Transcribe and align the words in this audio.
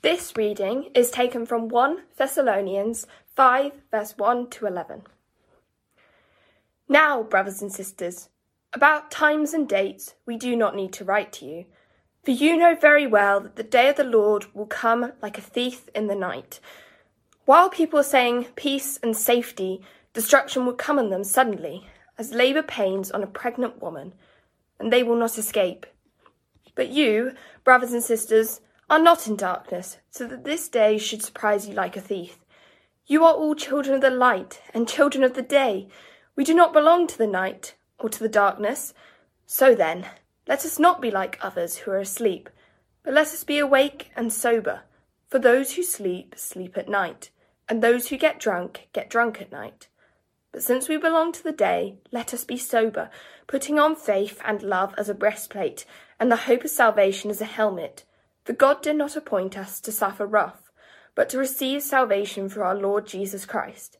This 0.00 0.36
reading 0.36 0.90
is 0.94 1.10
taken 1.10 1.44
from 1.44 1.68
1 1.68 2.02
Thessalonians 2.16 3.08
5, 3.34 3.72
verse 3.90 4.14
1 4.16 4.48
to 4.50 4.66
11. 4.66 5.02
Now, 6.88 7.24
brothers 7.24 7.60
and 7.60 7.72
sisters, 7.72 8.28
about 8.72 9.10
times 9.10 9.52
and 9.52 9.68
dates 9.68 10.14
we 10.24 10.36
do 10.36 10.54
not 10.54 10.76
need 10.76 10.92
to 10.92 11.04
write 11.04 11.32
to 11.34 11.46
you, 11.46 11.64
for 12.22 12.30
you 12.30 12.56
know 12.56 12.76
very 12.76 13.08
well 13.08 13.40
that 13.40 13.56
the 13.56 13.64
day 13.64 13.88
of 13.88 13.96
the 13.96 14.04
Lord 14.04 14.46
will 14.54 14.66
come 14.66 15.14
like 15.20 15.36
a 15.36 15.40
thief 15.40 15.88
in 15.96 16.06
the 16.06 16.14
night. 16.14 16.60
While 17.44 17.68
people 17.68 17.98
are 17.98 18.04
saying 18.04 18.46
peace 18.54 19.00
and 19.02 19.16
safety, 19.16 19.80
destruction 20.12 20.64
will 20.64 20.74
come 20.74 21.00
on 21.00 21.10
them 21.10 21.24
suddenly, 21.24 21.88
as 22.16 22.32
labour 22.32 22.62
pains 22.62 23.10
on 23.10 23.24
a 23.24 23.26
pregnant 23.26 23.82
woman, 23.82 24.12
and 24.78 24.92
they 24.92 25.02
will 25.02 25.16
not 25.16 25.38
escape. 25.38 25.86
But 26.76 26.90
you, 26.90 27.32
brothers 27.64 27.92
and 27.92 28.02
sisters, 28.04 28.60
are 28.90 28.98
not 28.98 29.26
in 29.26 29.36
darkness, 29.36 29.98
so 30.10 30.26
that 30.26 30.44
this 30.44 30.68
day 30.68 30.98
should 30.98 31.22
surprise 31.22 31.68
you 31.68 31.74
like 31.74 31.96
a 31.96 32.00
thief. 32.00 32.38
You 33.06 33.24
are 33.24 33.34
all 33.34 33.54
children 33.54 33.94
of 33.94 34.00
the 34.00 34.10
light 34.10 34.60
and 34.72 34.88
children 34.88 35.24
of 35.24 35.34
the 35.34 35.42
day. 35.42 35.88
We 36.36 36.44
do 36.44 36.54
not 36.54 36.72
belong 36.72 37.06
to 37.08 37.18
the 37.18 37.26
night 37.26 37.74
or 37.98 38.08
to 38.08 38.18
the 38.18 38.28
darkness. 38.28 38.94
So 39.46 39.74
then, 39.74 40.06
let 40.46 40.64
us 40.64 40.78
not 40.78 41.00
be 41.00 41.10
like 41.10 41.38
others 41.40 41.78
who 41.78 41.90
are 41.90 41.98
asleep, 41.98 42.48
but 43.02 43.14
let 43.14 43.28
us 43.28 43.44
be 43.44 43.58
awake 43.58 44.10
and 44.16 44.32
sober. 44.32 44.82
For 45.28 45.38
those 45.38 45.74
who 45.74 45.82
sleep, 45.82 46.34
sleep 46.36 46.78
at 46.78 46.88
night 46.88 47.30
and 47.68 47.82
those 47.82 48.08
who 48.08 48.16
get 48.16 48.40
drunk 48.40 48.88
get 48.92 49.10
drunk 49.10 49.40
at 49.40 49.52
night. 49.52 49.88
But 50.52 50.62
since 50.62 50.88
we 50.88 50.96
belong 50.96 51.32
to 51.32 51.42
the 51.42 51.52
day, 51.52 51.98
let 52.10 52.32
us 52.32 52.44
be 52.44 52.56
sober, 52.56 53.10
putting 53.46 53.78
on 53.78 53.94
faith 53.94 54.40
and 54.44 54.62
love 54.62 54.94
as 54.96 55.08
a 55.08 55.14
breastplate, 55.14 55.84
and 56.18 56.32
the 56.32 56.36
hope 56.36 56.64
of 56.64 56.70
salvation 56.70 57.30
as 57.30 57.40
a 57.40 57.44
helmet. 57.46 58.04
For 58.48 58.54
God 58.54 58.80
did 58.80 58.96
not 58.96 59.14
appoint 59.14 59.58
us 59.58 59.78
to 59.82 59.92
suffer 59.92 60.24
wrath, 60.24 60.70
but 61.14 61.28
to 61.28 61.36
receive 61.36 61.82
salvation 61.82 62.48
through 62.48 62.62
our 62.62 62.74
Lord 62.74 63.06
Jesus 63.06 63.44
Christ. 63.44 63.98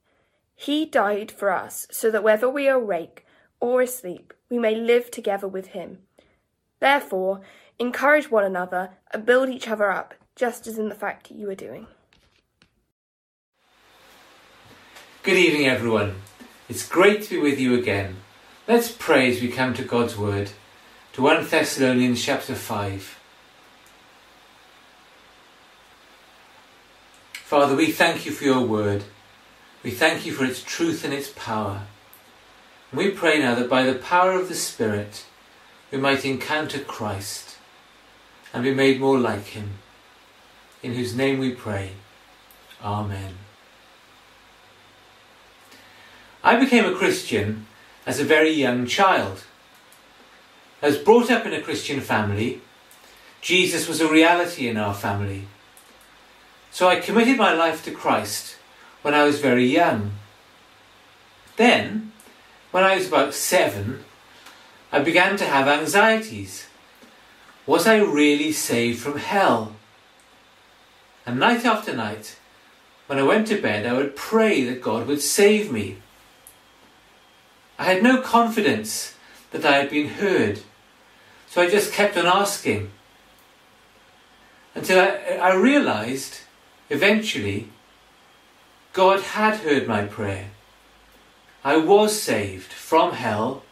He 0.57 0.87
died 0.87 1.31
for 1.31 1.51
us, 1.51 1.87
so 1.91 2.11
that 2.11 2.23
whether 2.23 2.49
we 2.49 2.67
are 2.67 2.77
awake 2.77 3.27
or 3.61 3.83
asleep, 3.83 4.33
we 4.49 4.59
may 4.59 4.75
live 4.75 5.11
together 5.11 5.47
with 5.47 5.67
him. 5.77 5.99
Therefore, 6.81 7.43
encourage 7.79 8.31
one 8.31 8.43
another 8.43 8.93
and 9.13 9.27
build 9.27 9.51
each 9.51 9.69
other 9.69 9.91
up, 9.91 10.15
just 10.35 10.67
as 10.67 10.79
in 10.79 10.89
the 10.89 10.95
fact 10.95 11.29
that 11.29 11.37
you 11.37 11.51
are 11.51 11.55
doing. 11.55 11.87
Good 15.25 15.37
evening, 15.37 15.67
everyone. 15.67 16.23
It's 16.71 16.89
great 16.89 17.23
to 17.25 17.35
be 17.35 17.39
with 17.39 17.61
you 17.61 17.79
again. 17.79 18.17
Let's 18.67 18.91
pray 18.91 19.31
as 19.31 19.43
we 19.43 19.49
come 19.49 19.75
to 19.75 19.85
God's 19.85 20.17
Word, 20.17 20.53
to 21.13 21.21
1 21.21 21.47
Thessalonians 21.51 22.25
chapter 22.25 22.55
5. 22.55 23.18
Father, 27.49 27.75
we 27.75 27.91
thank 27.91 28.27
you 28.27 28.33
for 28.33 28.45
your 28.45 28.61
Word. 28.61 29.05
We 29.83 29.91
thank 29.91 30.27
you 30.27 30.33
for 30.33 30.45
its 30.45 30.63
truth 30.63 31.03
and 31.03 31.15
its 31.15 31.31
power. 31.35 31.85
We 32.93 33.11
pray 33.11 33.39
now 33.39 33.55
that 33.55 33.71
by 33.71 33.85
the 33.85 33.95
power 33.95 34.33
of 34.33 34.51
the 34.51 34.55
Spirit, 34.55 35.25
we 35.91 35.97
might 35.97 36.27
encounter 36.27 36.79
Christ 36.79 37.57
and 38.53 38.63
be 38.63 38.75
made 38.75 39.01
more 39.01 39.19
like 39.19 39.47
him. 39.47 39.79
In 40.83 40.93
whose 40.93 41.17
name 41.17 41.39
we 41.39 41.53
pray. 41.53 41.93
Amen. 42.85 43.39
I 46.45 46.57
became 46.57 46.85
a 46.85 46.95
Christian 46.95 47.67
as 48.05 48.21
a 48.21 48.25
very 48.25 48.51
young 48.51 48.87
child. 48.87 49.45
I 50.83 50.89
was 50.89 50.99
brought 50.99 51.31
up 51.31 51.47
in 51.47 51.55
a 51.55 51.63
Christian 51.63 52.03
family. 52.03 52.61
Jesus 53.41 53.89
was 53.89 54.03
a 54.03 54.13
reality 54.13 54.69
in 54.69 54.77
our 54.77 54.93
family. 54.93 55.47
So 56.79 56.87
I 56.87 57.01
committed 57.01 57.37
my 57.37 57.53
life 57.55 57.85
to 57.87 57.91
Christ 57.91 58.55
when 59.03 59.13
I 59.13 59.25
was 59.25 59.41
very 59.41 59.67
young. 59.67 60.13
Then, 61.57 62.13
when 62.71 62.85
I 62.85 62.95
was 62.95 63.09
about 63.09 63.35
seven, 63.35 64.05
I 64.93 65.01
began 65.01 65.37
to 65.39 65.45
have 65.45 65.67
anxieties. 65.67 66.69
Was 67.67 67.89
I 67.89 67.97
really 67.97 68.53
saved 68.53 69.01
from 69.01 69.19
hell? 69.19 69.75
And 71.27 71.41
night 71.41 71.65
after 71.65 71.93
night, 71.93 72.37
when 73.09 73.19
I 73.19 73.25
went 73.25 73.49
to 73.49 73.61
bed, 73.61 73.85
I 73.85 73.95
would 73.95 74.15
pray 74.15 74.63
that 74.63 74.81
God 74.81 75.09
would 75.09 75.21
save 75.21 75.73
me. 75.73 75.97
I 77.77 77.87
had 77.87 78.05
no 78.05 78.23
confidence 78.23 79.17
that 79.51 79.65
I 79.65 79.79
had 79.79 79.91
been 79.91 80.11
heard, 80.11 80.61
so 81.49 81.61
I 81.61 81.69
just 81.69 81.93
kept 81.93 82.17
on 82.17 82.27
asking. 82.27 82.93
Until 84.77 85.01
I, 85.01 85.39
I 85.43 85.55
realized, 85.57 86.43
eventually, 86.89 87.69
God 88.93 89.21
had 89.21 89.57
heard 89.59 89.87
my 89.87 90.05
prayer. 90.05 90.51
I 91.65 91.77
was 91.77 92.21
saved 92.21 92.73
from 92.73 93.13
hell, 93.13 93.63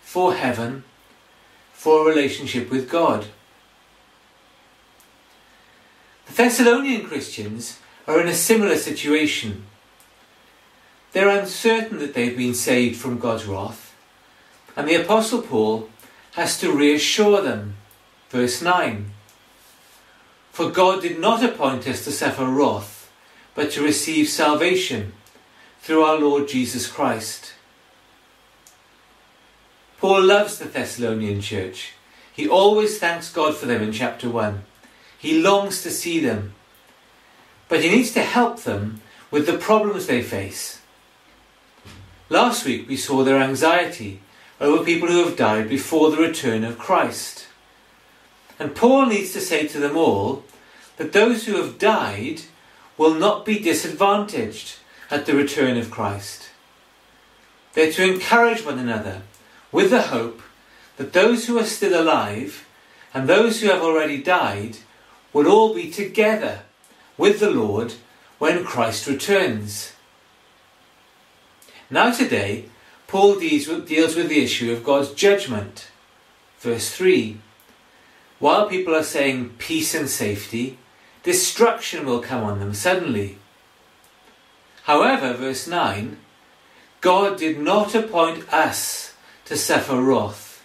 for 0.00 0.34
heaven, 0.34 0.84
for 1.72 2.00
a 2.00 2.10
relationship 2.10 2.70
with 2.70 2.90
God. 2.90 3.26
The 6.26 6.32
Thessalonian 6.32 7.06
Christians 7.06 7.78
are 8.06 8.20
in 8.20 8.28
a 8.28 8.34
similar 8.34 8.76
situation. 8.76 9.64
They're 11.12 11.28
uncertain 11.28 11.98
that 11.98 12.14
they've 12.14 12.36
been 12.36 12.54
saved 12.54 13.00
from 13.00 13.18
God's 13.18 13.46
wrath, 13.46 13.94
and 14.76 14.88
the 14.88 15.00
Apostle 15.00 15.42
Paul 15.42 15.88
has 16.32 16.58
to 16.58 16.72
reassure 16.72 17.40
them. 17.40 17.76
Verse 18.30 18.60
9 18.60 19.13
For 20.54 20.70
God 20.70 21.02
did 21.02 21.18
not 21.18 21.42
appoint 21.42 21.84
us 21.88 22.04
to 22.04 22.12
suffer 22.12 22.46
wrath, 22.46 23.10
but 23.56 23.72
to 23.72 23.82
receive 23.82 24.28
salvation 24.28 25.12
through 25.80 26.04
our 26.04 26.16
Lord 26.16 26.46
Jesus 26.46 26.86
Christ. 26.86 27.54
Paul 29.98 30.22
loves 30.22 30.60
the 30.60 30.66
Thessalonian 30.66 31.40
church. 31.40 31.94
He 32.32 32.48
always 32.48 33.00
thanks 33.00 33.32
God 33.32 33.56
for 33.56 33.66
them 33.66 33.82
in 33.82 33.90
chapter 33.90 34.30
1. 34.30 34.62
He 35.18 35.42
longs 35.42 35.82
to 35.82 35.90
see 35.90 36.20
them. 36.20 36.54
But 37.68 37.82
he 37.82 37.90
needs 37.90 38.12
to 38.12 38.22
help 38.22 38.60
them 38.60 39.00
with 39.32 39.46
the 39.46 39.58
problems 39.58 40.06
they 40.06 40.22
face. 40.22 40.80
Last 42.28 42.64
week 42.64 42.88
we 42.88 42.96
saw 42.96 43.24
their 43.24 43.40
anxiety 43.40 44.20
over 44.60 44.84
people 44.84 45.08
who 45.08 45.24
have 45.24 45.36
died 45.36 45.68
before 45.68 46.12
the 46.12 46.22
return 46.22 46.62
of 46.62 46.78
Christ. 46.78 47.48
And 48.58 48.74
Paul 48.74 49.06
needs 49.06 49.32
to 49.32 49.40
say 49.40 49.66
to 49.68 49.78
them 49.78 49.96
all 49.96 50.44
that 50.96 51.12
those 51.12 51.46
who 51.46 51.56
have 51.56 51.78
died 51.78 52.42
will 52.96 53.14
not 53.14 53.44
be 53.44 53.58
disadvantaged 53.58 54.76
at 55.10 55.26
the 55.26 55.34
return 55.34 55.76
of 55.76 55.90
Christ. 55.90 56.50
They're 57.72 57.92
to 57.92 58.12
encourage 58.12 58.64
one 58.64 58.78
another 58.78 59.22
with 59.72 59.90
the 59.90 60.02
hope 60.02 60.40
that 60.96 61.12
those 61.12 61.46
who 61.46 61.58
are 61.58 61.64
still 61.64 62.00
alive 62.00 62.66
and 63.12 63.28
those 63.28 63.60
who 63.60 63.68
have 63.68 63.82
already 63.82 64.22
died 64.22 64.78
will 65.32 65.48
all 65.48 65.74
be 65.74 65.90
together 65.90 66.60
with 67.18 67.40
the 67.40 67.50
Lord 67.50 67.94
when 68.38 68.64
Christ 68.64 69.06
returns. 69.06 69.92
Now, 71.90 72.12
today, 72.12 72.66
Paul 73.06 73.38
deals 73.38 73.68
with, 73.68 73.86
the 73.86 74.42
issue 74.42 74.72
of 74.72 74.84
God's 74.84 75.12
judgment. 75.12 75.88
Verse 76.58 76.90
3 76.90 77.38
While 78.44 78.68
people 78.68 78.94
are 78.94 79.02
saying 79.02 79.54
peace 79.56 79.94
and 79.94 80.06
safety, 80.06 80.76
destruction 81.22 82.04
will 82.04 82.20
come 82.20 82.44
on 82.44 82.60
them 82.60 82.74
suddenly. 82.74 83.38
However, 84.82 85.32
verse 85.32 85.66
9 85.66 86.18
God 87.00 87.38
did 87.38 87.58
not 87.58 87.94
appoint 87.94 88.46
us 88.52 89.14
to 89.46 89.56
suffer 89.56 89.98
wrath, 89.98 90.62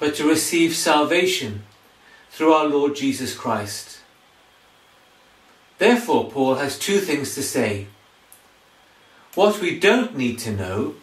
but 0.00 0.16
to 0.16 0.28
receive 0.28 0.74
salvation 0.74 1.62
through 2.32 2.52
our 2.52 2.66
Lord 2.66 2.96
Jesus 2.96 3.32
Christ. 3.32 4.00
Therefore, 5.78 6.28
Paul 6.28 6.56
has 6.56 6.76
two 6.76 6.98
things 6.98 7.36
to 7.36 7.44
say 7.44 7.86
what 9.36 9.60
we 9.60 9.78
don't 9.78 10.16
need 10.16 10.40
to 10.40 10.50
know, 10.50 10.96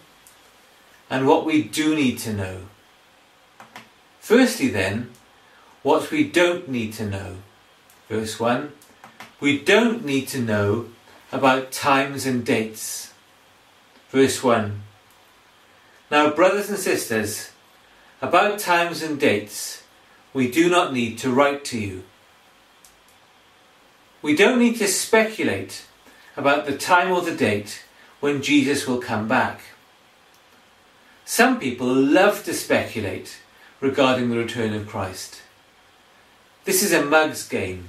and 1.09 1.25
what 1.25 1.45
we 1.45 1.63
do 1.63 1.95
need 1.95 2.17
to 2.19 2.33
know. 2.33 2.63
Firstly, 4.19 4.67
then, 4.67 5.11
what 5.83 6.11
we 6.11 6.23
don't 6.23 6.69
need 6.69 6.93
to 6.93 7.05
know. 7.05 7.37
Verse 8.07 8.39
1 8.39 8.71
We 9.39 9.59
don't 9.59 10.05
need 10.05 10.27
to 10.29 10.39
know 10.39 10.87
about 11.31 11.71
times 11.71 12.25
and 12.25 12.45
dates. 12.45 13.13
Verse 14.09 14.43
1 14.43 14.81
Now, 16.09 16.29
brothers 16.31 16.69
and 16.69 16.77
sisters, 16.77 17.51
about 18.21 18.59
times 18.59 19.01
and 19.01 19.19
dates, 19.19 19.83
we 20.33 20.51
do 20.51 20.69
not 20.69 20.93
need 20.93 21.17
to 21.19 21.31
write 21.31 21.65
to 21.65 21.79
you. 21.79 22.03
We 24.21 24.35
don't 24.35 24.59
need 24.59 24.77
to 24.77 24.87
speculate 24.87 25.85
about 26.37 26.65
the 26.65 26.77
time 26.77 27.11
or 27.11 27.21
the 27.21 27.35
date 27.35 27.83
when 28.19 28.41
Jesus 28.43 28.87
will 28.87 28.99
come 28.99 29.27
back. 29.27 29.61
Some 31.25 31.59
people 31.59 31.87
love 31.87 32.43
to 32.43 32.53
speculate 32.53 33.37
regarding 33.79 34.29
the 34.29 34.37
return 34.37 34.73
of 34.73 34.87
Christ. 34.87 35.41
This 36.63 36.83
is 36.83 36.93
a 36.93 37.03
mug's 37.03 37.47
game. 37.47 37.85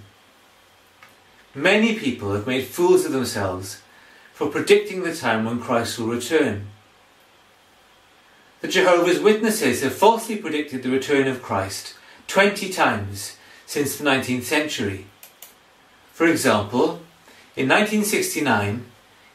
many 1.55 1.99
people 1.99 2.33
have 2.33 2.47
made 2.47 2.65
fools 2.65 3.05
of 3.05 3.13
themselves 3.13 3.83
for 4.33 4.49
predicting 4.49 5.03
the 5.03 5.15
time 5.15 5.45
when 5.45 5.61
Christ 5.61 5.99
will 5.99 6.07
return. 6.07 6.69
The 8.63 8.69
Jehovah's 8.69 9.21
Witnesses 9.21 9.83
have 9.83 9.95
falsely 9.95 10.37
predicted 10.37 10.83
the 10.83 10.89
return 10.89 11.29
of 11.29 11.43
Christ 11.43 11.95
20 12.29 12.71
times 12.71 13.37
since 13.67 13.97
the 13.97 14.05
19th 14.05 14.45
century. 14.45 15.05
For 16.15 16.27
example, 16.27 17.03
in 17.55 17.69
1969, 17.69 18.87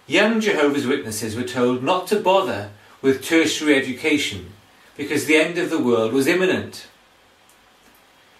young 0.07 0.41
Jehovah's 0.41 0.87
Witnesses 0.87 1.35
were 1.35 1.43
told 1.43 1.83
not 1.83 2.07
to 2.07 2.19
bother 2.19 2.71
with 3.03 3.23
tertiary 3.23 3.75
education 3.75 4.53
because 4.95 5.25
the 5.25 5.35
end 5.37 5.59
of 5.59 5.69
the 5.69 5.77
world 5.77 6.11
was 6.11 6.25
imminent. 6.25 6.87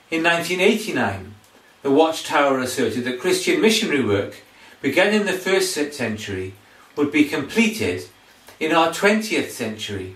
In 0.10 0.24
1989, 0.24 1.36
the 1.82 1.92
Watchtower 1.92 2.60
asserted 2.60 3.04
that 3.04 3.20
Christian 3.20 3.60
missionary 3.60 4.06
work 4.06 4.38
began 4.82 5.14
in 5.14 5.26
the 5.26 5.34
first 5.34 5.74
century 5.74 6.54
would 6.96 7.12
be 7.12 7.26
completed 7.26 8.06
in 8.58 8.72
our 8.72 8.90
20th 8.90 9.50
century. 9.50 10.16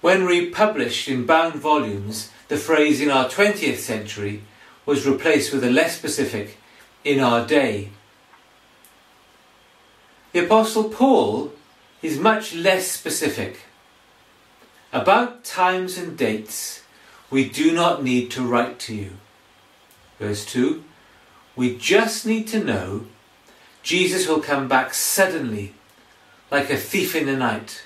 When 0.00 0.24
republished 0.24 1.08
in 1.08 1.26
bound 1.26 1.56
volumes, 1.56 2.30
the 2.46 2.56
phrase 2.56 3.00
in 3.00 3.10
our 3.10 3.24
20th 3.28 3.78
century 3.78 4.42
was 4.86 5.06
replaced 5.06 5.52
with 5.52 5.64
a 5.64 5.70
less 5.70 5.96
specific 5.96 6.58
in 7.02 7.18
our 7.18 7.44
day. 7.44 7.88
The 10.30 10.44
Apostle 10.44 10.84
Paul 10.84 11.52
is 12.00 12.18
much 12.18 12.54
less 12.54 12.86
specific. 12.86 13.64
About 14.92 15.42
times 15.42 15.98
and 15.98 16.16
dates, 16.16 16.83
we 17.30 17.48
do 17.48 17.72
not 17.72 18.02
need 18.02 18.30
to 18.32 18.42
write 18.42 18.78
to 18.80 18.94
you. 18.94 19.12
Verse 20.18 20.44
2 20.46 20.84
We 21.56 21.76
just 21.76 22.26
need 22.26 22.46
to 22.48 22.62
know 22.62 23.06
Jesus 23.82 24.26
will 24.26 24.40
come 24.40 24.66
back 24.68 24.94
suddenly, 24.94 25.74
like 26.50 26.70
a 26.70 26.76
thief 26.76 27.14
in 27.14 27.26
the 27.26 27.36
night. 27.36 27.82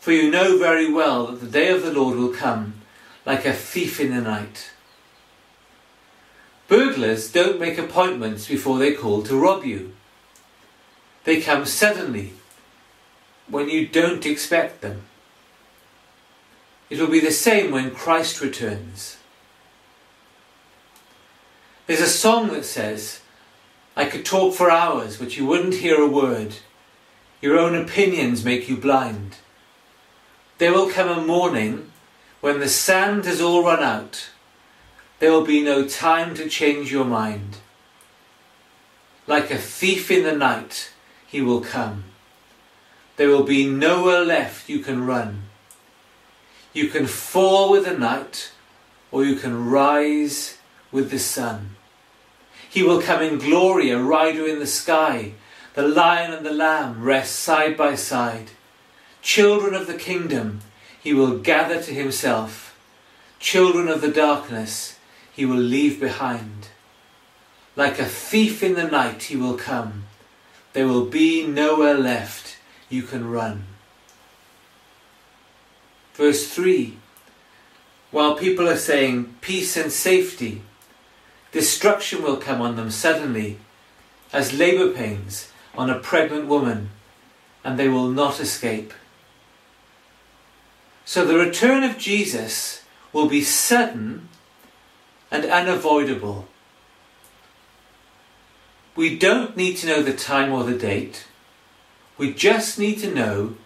For 0.00 0.12
you 0.12 0.30
know 0.30 0.58
very 0.58 0.92
well 0.92 1.26
that 1.26 1.40
the 1.40 1.46
day 1.46 1.68
of 1.70 1.82
the 1.82 1.92
Lord 1.92 2.16
will 2.16 2.32
come 2.32 2.74
like 3.24 3.44
a 3.44 3.52
thief 3.52 4.00
in 4.00 4.14
the 4.14 4.20
night. 4.20 4.70
Burglars 6.68 7.30
don't 7.30 7.60
make 7.60 7.78
appointments 7.78 8.48
before 8.48 8.78
they 8.78 8.92
call 8.92 9.22
to 9.22 9.36
rob 9.38 9.64
you. 9.64 9.92
They 11.24 11.40
come 11.40 11.64
suddenly 11.64 12.32
when 13.48 13.68
you 13.68 13.86
don't 13.86 14.26
expect 14.26 14.80
them. 14.80 15.02
It 16.88 17.00
will 17.00 17.08
be 17.08 17.20
the 17.20 17.32
same 17.32 17.72
when 17.72 17.90
Christ 17.90 18.40
returns. 18.40 19.16
There's 21.86 22.00
a 22.00 22.06
song 22.06 22.48
that 22.48 22.64
says, 22.64 23.20
I 23.96 24.04
could 24.04 24.24
talk 24.24 24.54
for 24.54 24.70
hours, 24.70 25.16
but 25.16 25.36
you 25.36 25.46
wouldn't 25.46 25.74
hear 25.74 26.00
a 26.00 26.08
word. 26.08 26.56
Your 27.40 27.58
own 27.58 27.74
opinions 27.74 28.44
make 28.44 28.68
you 28.68 28.76
blind. 28.76 29.36
There 30.58 30.72
will 30.72 30.90
come 30.90 31.08
a 31.08 31.24
morning 31.24 31.90
when 32.40 32.60
the 32.60 32.68
sand 32.68 33.24
has 33.24 33.40
all 33.40 33.64
run 33.64 33.82
out. 33.82 34.30
There 35.18 35.32
will 35.32 35.44
be 35.44 35.62
no 35.62 35.86
time 35.86 36.34
to 36.34 36.48
change 36.48 36.92
your 36.92 37.04
mind. 37.04 37.58
Like 39.26 39.50
a 39.50 39.58
thief 39.58 40.10
in 40.10 40.24
the 40.24 40.34
night, 40.34 40.92
he 41.26 41.40
will 41.40 41.60
come. 41.60 42.04
There 43.16 43.28
will 43.28 43.42
be 43.42 43.66
nowhere 43.66 44.24
left 44.24 44.68
you 44.68 44.80
can 44.80 45.06
run. 45.06 45.45
You 46.76 46.88
can 46.88 47.06
fall 47.06 47.70
with 47.70 47.86
the 47.86 47.96
night, 47.96 48.52
or 49.10 49.24
you 49.24 49.36
can 49.36 49.70
rise 49.70 50.58
with 50.92 51.10
the 51.10 51.18
sun. 51.18 51.70
He 52.68 52.82
will 52.82 53.00
come 53.00 53.22
in 53.22 53.38
glory, 53.38 53.88
a 53.88 53.98
rider 53.98 54.46
in 54.46 54.58
the 54.58 54.66
sky. 54.66 55.32
The 55.72 55.88
lion 55.88 56.34
and 56.34 56.44
the 56.44 56.52
lamb 56.52 57.02
rest 57.02 57.36
side 57.36 57.78
by 57.78 57.94
side. 57.94 58.50
Children 59.22 59.72
of 59.72 59.86
the 59.86 59.96
kingdom, 59.96 60.60
he 61.02 61.14
will 61.14 61.38
gather 61.38 61.80
to 61.80 61.94
himself. 61.94 62.78
Children 63.40 63.88
of 63.88 64.02
the 64.02 64.12
darkness, 64.12 64.98
he 65.32 65.46
will 65.46 65.56
leave 65.56 65.98
behind. 65.98 66.68
Like 67.74 67.98
a 67.98 68.04
thief 68.04 68.62
in 68.62 68.74
the 68.74 68.84
night, 68.86 69.22
he 69.22 69.36
will 69.36 69.56
come. 69.56 70.04
There 70.74 70.86
will 70.86 71.06
be 71.06 71.46
nowhere 71.46 71.96
left 71.96 72.58
you 72.90 73.02
can 73.02 73.30
run. 73.30 73.64
Verse 76.16 76.48
3 76.48 76.96
While 78.10 78.36
people 78.36 78.68
are 78.68 78.78
saying 78.78 79.36
peace 79.42 79.76
and 79.76 79.92
safety, 79.92 80.62
destruction 81.52 82.22
will 82.22 82.38
come 82.38 82.62
on 82.62 82.76
them 82.76 82.90
suddenly, 82.90 83.58
as 84.32 84.58
labour 84.58 84.92
pains 84.92 85.52
on 85.76 85.90
a 85.90 85.98
pregnant 85.98 86.46
woman, 86.46 86.88
and 87.62 87.78
they 87.78 87.88
will 87.88 88.08
not 88.08 88.40
escape. 88.40 88.94
So 91.04 91.26
the 91.26 91.38
return 91.38 91.84
of 91.84 91.98
Jesus 91.98 92.82
will 93.12 93.28
be 93.28 93.42
sudden 93.42 94.28
and 95.30 95.44
unavoidable. 95.44 96.48
We 98.96 99.18
don't 99.18 99.54
need 99.54 99.76
to 99.78 99.86
know 99.86 100.02
the 100.02 100.14
time 100.14 100.50
or 100.50 100.64
the 100.64 100.78
date. 100.78 101.26
We 102.16 102.32
just 102.32 102.78
need 102.78 103.00
to 103.00 103.14
know 103.14 103.56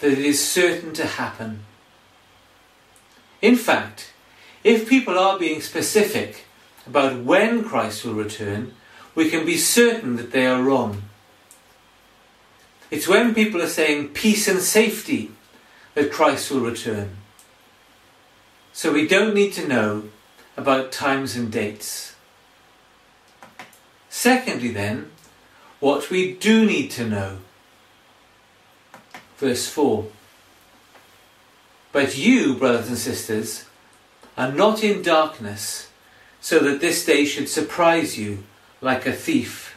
that 0.00 0.10
it 0.10 0.18
is 0.18 0.44
certain 0.46 0.92
to 0.94 1.06
happen. 1.06 1.64
In 3.42 3.56
fact, 3.56 4.12
if 4.62 4.88
people 4.88 5.18
are 5.18 5.38
being 5.38 5.60
specific 5.62 6.44
about 6.86 7.22
when 7.22 7.64
Christ 7.64 8.04
will 8.04 8.14
return, 8.14 8.74
we 9.14 9.30
can 9.30 9.46
be 9.46 9.56
certain 9.56 10.16
that 10.16 10.32
they 10.32 10.46
are 10.46 10.62
wrong. 10.62 11.02
It's 12.90 13.08
when 13.08 13.34
people 13.34 13.62
are 13.62 13.68
saying 13.68 14.08
peace 14.08 14.48
and 14.48 14.60
safety 14.60 15.30
that 15.94 16.12
Christ 16.12 16.50
will 16.50 16.60
return. 16.60 17.16
So 18.72 18.92
we 18.92 19.06
don't 19.06 19.34
need 19.34 19.52
to 19.54 19.68
know 19.68 20.04
about 20.56 20.92
times 20.92 21.36
and 21.36 21.50
dates. 21.50 22.14
Secondly, 24.08 24.70
then, 24.70 25.10
what 25.78 26.10
we 26.10 26.34
do 26.34 26.66
need 26.66 26.90
to 26.92 27.06
know. 27.06 27.38
Verse 29.38 29.68
4 29.68 30.06
but 31.92 32.16
you, 32.16 32.54
brothers 32.54 32.88
and 32.88 32.98
sisters, 32.98 33.64
are 34.36 34.52
not 34.52 34.84
in 34.84 35.02
darkness, 35.02 35.90
so 36.40 36.58
that 36.60 36.80
this 36.80 37.04
day 37.04 37.24
should 37.24 37.48
surprise 37.48 38.18
you 38.18 38.44
like 38.80 39.06
a 39.06 39.12
thief. 39.12 39.76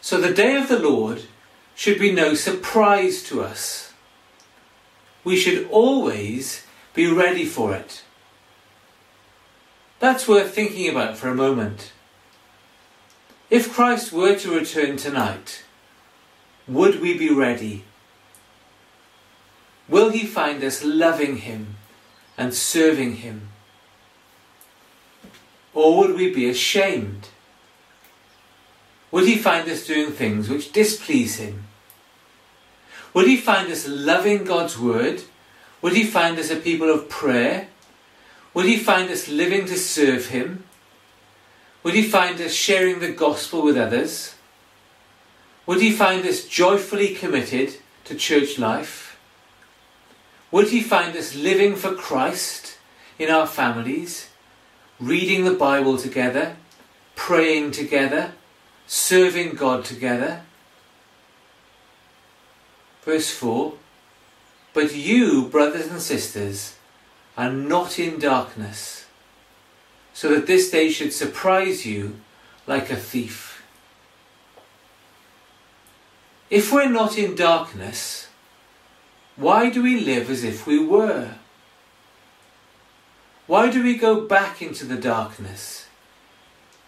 So 0.00 0.20
the 0.20 0.32
day 0.32 0.56
of 0.56 0.68
the 0.68 0.78
Lord 0.78 1.24
should 1.74 1.98
be 1.98 2.12
no 2.12 2.34
surprise 2.34 3.22
to 3.24 3.42
us. 3.42 3.92
We 5.24 5.36
should 5.36 5.68
always 5.70 6.66
be 6.94 7.06
ready 7.06 7.44
for 7.44 7.74
it. 7.74 8.02
That's 9.98 10.26
worth 10.26 10.54
thinking 10.54 10.88
about 10.88 11.18
for 11.18 11.28
a 11.28 11.34
moment. 11.34 11.92
If 13.50 13.72
Christ 13.72 14.12
were 14.12 14.36
to 14.36 14.54
return 14.58 14.96
tonight, 14.96 15.64
would 16.66 17.00
we 17.00 17.18
be 17.18 17.30
ready? 17.30 17.84
Will 19.90 20.10
He 20.10 20.24
find 20.24 20.62
us 20.62 20.84
loving 20.84 21.38
Him 21.38 21.76
and 22.38 22.54
serving 22.54 23.16
Him? 23.16 23.48
Or 25.74 25.98
would 25.98 26.14
we 26.14 26.32
be 26.32 26.48
ashamed? 26.48 27.28
Would 29.10 29.26
He 29.26 29.36
find 29.36 29.68
us 29.68 29.86
doing 29.86 30.12
things 30.12 30.48
which 30.48 30.72
displease 30.72 31.36
Him? 31.36 31.64
Would 33.12 33.26
He 33.26 33.36
find 33.36 33.70
us 33.70 33.88
loving 33.88 34.44
God's 34.44 34.78
Word? 34.78 35.24
Would 35.82 35.94
He 35.94 36.04
find 36.04 36.38
us 36.38 36.50
a 36.50 36.56
people 36.56 36.88
of 36.88 37.08
prayer? 37.08 37.66
Would 38.54 38.66
He 38.66 38.76
find 38.76 39.10
us 39.10 39.28
living 39.28 39.66
to 39.66 39.76
serve 39.76 40.26
Him? 40.26 40.64
Would 41.82 41.94
He 41.94 42.08
find 42.08 42.40
us 42.40 42.52
sharing 42.52 43.00
the 43.00 43.10
gospel 43.10 43.62
with 43.62 43.76
others? 43.76 44.36
Would 45.66 45.80
He 45.80 45.90
find 45.90 46.24
us 46.24 46.44
joyfully 46.44 47.14
committed 47.14 47.76
to 48.04 48.14
church 48.14 48.56
life? 48.56 49.09
Would 50.50 50.68
He 50.68 50.80
find 50.80 51.16
us 51.16 51.34
living 51.34 51.76
for 51.76 51.94
Christ 51.94 52.78
in 53.18 53.30
our 53.30 53.46
families, 53.46 54.30
reading 54.98 55.44
the 55.44 55.54
Bible 55.54 55.96
together, 55.96 56.56
praying 57.14 57.70
together, 57.72 58.32
serving 58.86 59.54
God 59.54 59.84
together? 59.84 60.42
Verse 63.02 63.30
4 63.30 63.74
But 64.74 64.94
you, 64.94 65.46
brothers 65.48 65.86
and 65.86 66.02
sisters, 66.02 66.76
are 67.36 67.52
not 67.52 67.98
in 67.98 68.18
darkness, 68.18 69.06
so 70.12 70.28
that 70.34 70.46
this 70.46 70.70
day 70.70 70.90
should 70.90 71.12
surprise 71.12 71.86
you 71.86 72.20
like 72.66 72.90
a 72.90 72.96
thief. 72.96 73.62
If 76.50 76.72
we're 76.72 76.88
not 76.88 77.16
in 77.16 77.36
darkness, 77.36 78.26
why 79.40 79.70
do 79.70 79.82
we 79.82 80.00
live 80.00 80.28
as 80.28 80.44
if 80.44 80.66
we 80.66 80.78
were? 80.78 81.34
Why 83.46 83.70
do 83.70 83.82
we 83.82 83.96
go 83.96 84.20
back 84.26 84.60
into 84.60 84.84
the 84.84 84.96
darkness, 84.96 85.86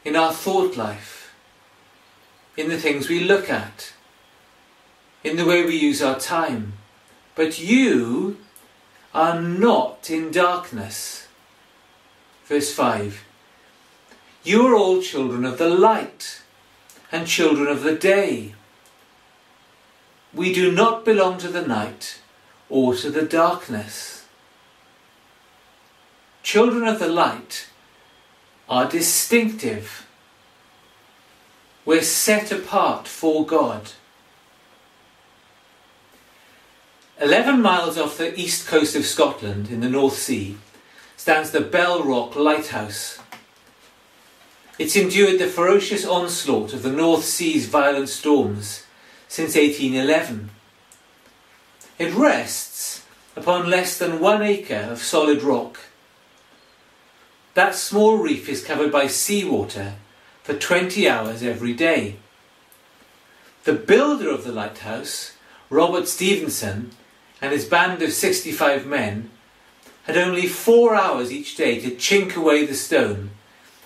in 0.04 0.16
our 0.16 0.32
thought 0.32 0.76
life, 0.76 1.34
in 2.56 2.68
the 2.68 2.78
things 2.78 3.08
we 3.08 3.24
look 3.24 3.48
at, 3.48 3.94
in 5.24 5.36
the 5.36 5.46
way 5.46 5.64
we 5.64 5.76
use 5.76 6.02
our 6.02 6.18
time. 6.18 6.74
But 7.34 7.58
you 7.58 8.38
are 9.14 9.40
not 9.40 10.10
in 10.10 10.30
darkness. 10.30 11.26
Verse 12.44 12.72
5 12.72 13.24
You 14.44 14.66
are 14.66 14.74
all 14.74 15.00
children 15.00 15.44
of 15.44 15.56
the 15.58 15.70
light 15.70 16.42
and 17.10 17.26
children 17.26 17.68
of 17.68 17.82
the 17.82 17.94
day. 17.94 18.54
We 20.34 20.52
do 20.52 20.70
not 20.70 21.04
belong 21.04 21.38
to 21.38 21.48
the 21.48 21.66
night 21.66 22.20
or 22.72 22.94
to 22.94 23.10
the 23.10 23.20
darkness. 23.20 24.24
Children 26.42 26.88
of 26.88 26.98
the 26.98 27.06
light 27.06 27.68
are 28.66 28.88
distinctive. 28.88 30.06
We're 31.84 32.00
set 32.00 32.50
apart 32.50 33.06
for 33.06 33.44
God. 33.44 33.90
11 37.20 37.60
miles 37.60 37.98
off 37.98 38.16
the 38.16 38.40
east 38.40 38.66
coast 38.66 38.96
of 38.96 39.04
Scotland 39.04 39.68
in 39.68 39.80
the 39.80 39.90
North 39.90 40.16
Sea 40.16 40.56
stands 41.14 41.50
the 41.50 41.60
Bell 41.60 42.02
Rock 42.02 42.36
Lighthouse. 42.36 43.18
It's 44.78 44.96
endured 44.96 45.38
the 45.38 45.46
ferocious 45.46 46.06
onslaught 46.06 46.72
of 46.72 46.82
the 46.82 46.90
North 46.90 47.24
Sea's 47.24 47.66
violent 47.66 48.08
storms 48.08 48.86
since 49.28 49.56
1811. 49.56 50.48
It 51.98 52.14
rests 52.14 53.04
upon 53.36 53.68
less 53.68 53.98
than 53.98 54.20
one 54.20 54.42
acre 54.42 54.88
of 54.90 55.02
solid 55.02 55.42
rock. 55.42 55.78
That 57.54 57.74
small 57.74 58.16
reef 58.16 58.48
is 58.48 58.64
covered 58.64 58.90
by 58.90 59.06
seawater 59.06 59.94
for 60.42 60.54
20 60.54 61.08
hours 61.08 61.42
every 61.42 61.74
day. 61.74 62.16
The 63.64 63.74
builder 63.74 64.30
of 64.30 64.44
the 64.44 64.52
lighthouse, 64.52 65.36
Robert 65.70 66.08
Stevenson, 66.08 66.92
and 67.40 67.52
his 67.52 67.64
band 67.64 68.02
of 68.02 68.12
65 68.12 68.86
men 68.86 69.30
had 70.04 70.16
only 70.16 70.46
four 70.46 70.94
hours 70.94 71.32
each 71.32 71.56
day 71.56 71.80
to 71.80 71.90
chink 71.90 72.34
away 72.34 72.66
the 72.66 72.74
stone 72.74 73.30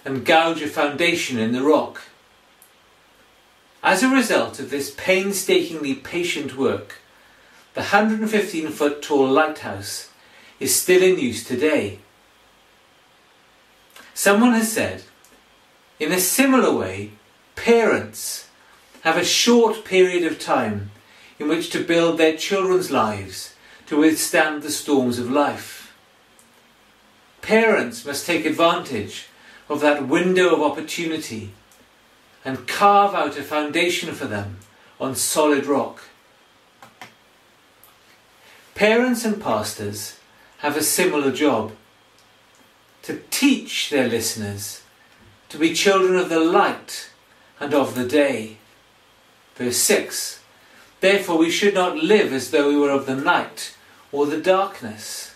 and 0.04 0.24
gouge 0.24 0.62
a 0.62 0.68
foundation 0.68 1.38
in 1.38 1.52
the 1.52 1.62
rock. 1.62 2.02
As 3.82 4.02
a 4.02 4.08
result 4.08 4.58
of 4.58 4.70
this 4.70 4.94
painstakingly 4.96 5.94
patient 5.94 6.56
work, 6.56 7.00
the 7.76 7.82
115 7.82 8.68
foot 8.68 9.02
tall 9.02 9.28
lighthouse 9.28 10.08
is 10.58 10.74
still 10.74 11.02
in 11.02 11.18
use 11.18 11.44
today. 11.44 11.98
Someone 14.14 14.52
has 14.52 14.72
said, 14.72 15.02
in 16.00 16.10
a 16.10 16.18
similar 16.18 16.74
way, 16.74 17.10
parents 17.54 18.48
have 19.02 19.18
a 19.18 19.24
short 19.26 19.84
period 19.84 20.24
of 20.24 20.38
time 20.38 20.90
in 21.38 21.48
which 21.48 21.68
to 21.68 21.84
build 21.84 22.16
their 22.16 22.34
children's 22.34 22.90
lives 22.90 23.54
to 23.88 23.98
withstand 23.98 24.62
the 24.62 24.70
storms 24.70 25.18
of 25.18 25.30
life. 25.30 25.94
Parents 27.42 28.06
must 28.06 28.24
take 28.24 28.46
advantage 28.46 29.26
of 29.68 29.82
that 29.82 30.08
window 30.08 30.54
of 30.54 30.62
opportunity 30.62 31.50
and 32.42 32.66
carve 32.66 33.14
out 33.14 33.36
a 33.36 33.42
foundation 33.42 34.14
for 34.14 34.24
them 34.24 34.60
on 34.98 35.14
solid 35.14 35.66
rock. 35.66 36.04
Parents 38.76 39.24
and 39.24 39.40
pastors 39.40 40.18
have 40.58 40.76
a 40.76 40.82
similar 40.82 41.32
job 41.32 41.72
to 43.04 43.22
teach 43.30 43.88
their 43.88 44.06
listeners 44.06 44.82
to 45.48 45.56
be 45.56 45.72
children 45.72 46.14
of 46.14 46.28
the 46.28 46.40
light 46.40 47.08
and 47.58 47.72
of 47.72 47.94
the 47.94 48.06
day. 48.06 48.58
Verse 49.54 49.78
6 49.78 50.40
Therefore, 51.00 51.38
we 51.38 51.50
should 51.50 51.72
not 51.72 51.96
live 51.96 52.34
as 52.34 52.50
though 52.50 52.68
we 52.68 52.76
were 52.76 52.90
of 52.90 53.06
the 53.06 53.16
night 53.16 53.74
or 54.12 54.26
the 54.26 54.40
darkness. 54.40 55.34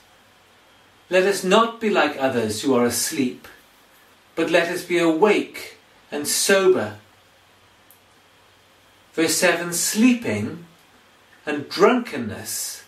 Let 1.08 1.22
us 1.22 1.42
not 1.42 1.80
be 1.80 1.88
like 1.88 2.18
others 2.18 2.60
who 2.60 2.74
are 2.74 2.84
asleep, 2.84 3.48
but 4.34 4.50
let 4.50 4.68
us 4.68 4.84
be 4.84 4.98
awake 4.98 5.78
and 6.12 6.28
sober. 6.28 6.98
Verse 9.14 9.36
7 9.36 9.72
Sleeping 9.72 10.66
and 11.46 11.70
drunkenness 11.70 12.79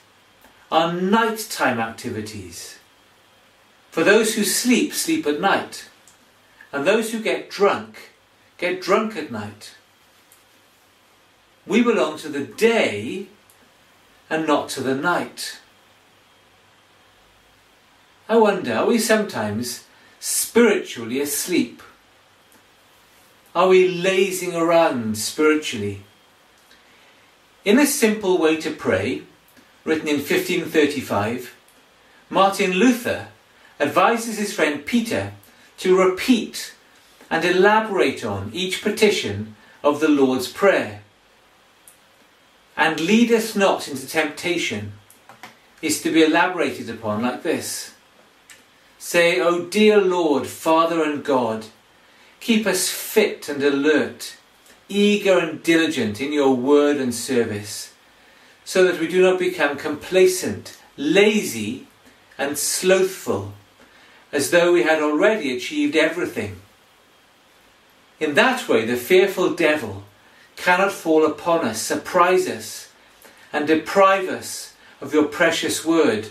are 0.73 0.91
nighttime 0.91 1.79
activities. 1.79 2.79
For 3.91 4.03
those 4.03 4.35
who 4.35 4.43
sleep, 4.43 4.95
sleep 4.95 5.27
at 5.27 5.39
night, 5.39 5.91
and 6.73 6.87
those 6.87 7.13
who 7.13 7.21
get 7.21 7.51
drunk, 7.51 8.13
get 8.57 8.81
drunk 8.81 9.15
at 9.15 9.31
night. 9.31 9.75
We 11.67 11.83
belong 11.83 12.17
to 12.19 12.31
the 12.31 12.45
day 12.45 13.27
and 14.31 14.47
not 14.47 14.71
to 14.71 14.81
the 14.81 14.95
night. 14.95 15.59
I 18.27 18.39
wonder, 18.39 18.73
are 18.73 18.87
we 18.87 18.99
sometimes 18.99 19.85
spiritually 20.21 21.21
asleep? 21.21 21.83
Are 23.55 23.69
we 23.69 23.89
lazing 23.89 24.57
around 24.57 25.19
spiritually? 25.19 26.05
In 27.63 27.79
a 27.79 27.85
simple 27.85 28.39
way 28.39 28.57
to 28.57 28.71
pray, 28.71 29.25
written 29.85 30.09
in 30.09 30.17
1535, 30.17 31.55
Martin 32.31 32.73
Luther 32.73 33.29
advises 33.81 34.39
his 34.39 34.53
friend 34.53 34.87
Peter 34.87 35.33
to 35.79 35.99
repeat 35.99 36.75
and 37.31 37.45
elaborate 37.45 38.25
on 38.25 38.51
each 38.53 38.83
petition 38.83 39.57
of 39.83 40.01
the 40.01 40.09
Lord's 40.09 40.51
Prayer 40.51 41.03
and 42.77 43.01
lead 43.01 43.31
us 43.31 43.55
not 43.55 43.89
into 43.89 44.07
temptation 44.07 44.93
is 45.81 46.01
to 46.03 46.13
be 46.13 46.23
elaborated 46.23 46.89
upon 46.89 47.23
like 47.23 47.43
this. 47.43 47.95
Say, 48.99 49.41
O 49.41 49.67
dear 49.67 50.01
Lord, 50.01 50.47
Father 50.47 51.03
and 51.03 51.25
God, 51.25 51.67
keep 52.41 52.67
us 52.67 52.89
fit 52.89 53.49
and 53.49 53.63
alert, 53.63 54.37
eager 54.89 55.39
and 55.39 55.63
diligent 55.63 56.21
in 56.21 56.33
your 56.33 56.55
word 56.55 56.99
and 56.99 57.15
service, 57.15 57.92
so 58.65 58.85
that 58.85 59.01
we 59.01 59.09
do 59.09 59.21
not 59.23 59.39
become 59.39 59.77
complacent, 59.77 60.79
lazy, 60.97 61.87
and 62.39 62.57
slothful, 62.57 63.53
as 64.33 64.51
though 64.51 64.73
we 64.73 64.83
had 64.83 65.03
already 65.03 65.55
achieved 65.57 65.97
everything. 65.97 66.61
In 68.21 68.35
that 68.35 68.69
way, 68.69 68.85
the 68.85 68.97
fearful 68.97 69.55
devil 69.55 70.05
cannot 70.57 70.93
fall 70.93 71.27
upon 71.27 71.65
us, 71.65 71.83
surprise 71.83 72.49
us, 72.49 72.89
and 73.53 73.67
deprive 73.67 74.29
us 74.29 74.75
of 75.01 75.13
your 75.13 75.25
precious 75.25 75.85
word, 75.85 76.29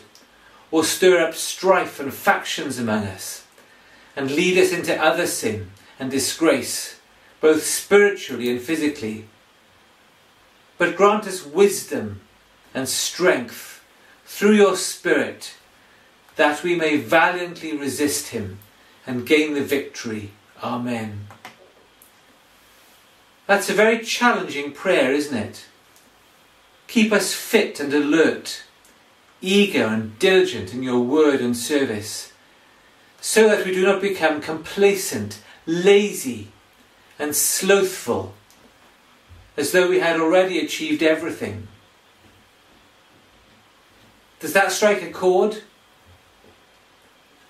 or 0.71 0.85
stir 0.85 1.21
up 1.21 1.35
strife 1.35 1.99
and 1.99 2.13
factions 2.13 2.79
among 2.79 3.03
us, 3.03 3.45
and 4.15 4.31
lead 4.31 4.57
us 4.57 4.71
into 4.71 4.95
other 4.95 5.27
sin 5.27 5.69
and 5.99 6.09
disgrace, 6.09 6.99
both 7.41 7.63
spiritually 7.63 8.49
and 8.49 8.61
physically. 8.61 9.25
But 10.81 10.95
grant 10.95 11.27
us 11.27 11.45
wisdom 11.45 12.21
and 12.73 12.89
strength 12.89 13.85
through 14.25 14.53
your 14.53 14.75
Spirit, 14.75 15.53
that 16.37 16.63
we 16.63 16.73
may 16.73 16.97
valiantly 16.97 17.77
resist 17.77 18.29
him 18.29 18.57
and 19.05 19.27
gain 19.27 19.53
the 19.53 19.61
victory. 19.61 20.31
Amen. 20.63 21.27
That's 23.45 23.69
a 23.69 23.75
very 23.75 23.99
challenging 23.99 24.71
prayer, 24.71 25.11
isn't 25.11 25.37
it? 25.37 25.65
Keep 26.87 27.11
us 27.11 27.31
fit 27.31 27.79
and 27.79 27.93
alert, 27.93 28.63
eager 29.39 29.85
and 29.85 30.17
diligent 30.17 30.73
in 30.73 30.81
your 30.81 31.01
word 31.01 31.41
and 31.41 31.55
service, 31.55 32.33
so 33.19 33.47
that 33.47 33.67
we 33.67 33.71
do 33.71 33.85
not 33.85 34.01
become 34.01 34.41
complacent, 34.41 35.43
lazy, 35.67 36.47
and 37.19 37.35
slothful, 37.35 38.33
as 39.57 39.71
though 39.71 39.89
we 39.89 39.99
had 39.99 40.19
already 40.19 40.59
achieved 40.59 41.03
everything. 41.03 41.67
Does 44.39 44.53
that 44.53 44.71
strike 44.71 45.03
a 45.03 45.11
chord? 45.11 45.61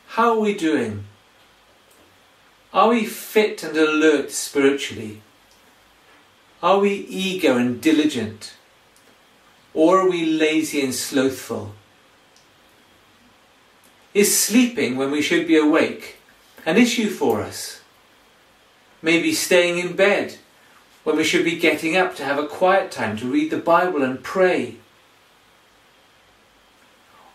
How 0.08 0.34
are 0.34 0.40
we 0.40 0.54
doing? 0.54 1.06
Are 2.74 2.90
we 2.90 3.06
fit 3.06 3.64
and 3.64 3.78
alert 3.78 4.32
spiritually? 4.32 5.22
Are 6.62 6.80
we 6.80 6.92
eager 6.92 7.58
and 7.58 7.82
diligent? 7.82 8.54
Or 9.74 10.02
are 10.02 10.10
we 10.10 10.26
lazy 10.26 10.82
and 10.82 10.94
slothful? 10.94 11.74
Is 14.14 14.38
sleeping 14.38 14.98
when 14.98 15.12
we 15.12 15.22
should 15.22 15.48
be 15.48 15.58
awake 15.58 16.18
an 16.66 16.78
issue 16.78 17.10
for 17.10 17.42
us? 17.42 17.82
Maybe 19.02 19.34
staying 19.34 19.80
in 19.80 19.96
bed 19.96 20.38
when 21.04 21.18
we 21.18 21.24
should 21.24 21.44
be 21.44 21.58
getting 21.58 21.98
up 21.98 22.16
to 22.16 22.24
have 22.24 22.38
a 22.38 22.48
quiet 22.48 22.92
time 22.92 23.18
to 23.18 23.32
read 23.32 23.52
the 23.52 23.58
Bible 23.58 24.04
and 24.04 24.24
pray? 24.24 24.76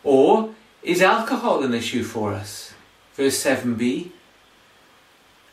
Or 0.04 0.54
is 0.82 1.02
alcohol 1.02 1.64
an 1.64 1.74
issue 1.74 2.04
for 2.04 2.32
us? 2.32 2.74
Verse 3.14 3.42
7b. 3.42 4.10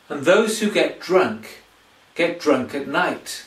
and 0.10 0.26
those 0.26 0.60
who 0.60 0.70
get 0.70 1.00
drunk 1.00 1.64
get 2.16 2.40
drunk 2.40 2.76
at 2.76 2.88
night. 2.88 3.46